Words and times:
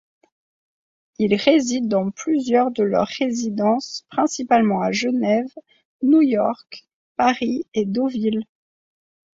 Ils 1.19 1.35
résident 1.35 1.87
dans 1.87 2.09
plusieurs 2.09 2.71
de 2.71 2.81
leurs 2.81 3.11
résidences, 3.19 4.03
principalement 4.09 4.81
à 4.81 4.91
Genève, 4.91 5.53
New-York, 6.01 6.87
Paris 7.17 7.67
et 7.75 7.85
Deauville. 7.85 8.43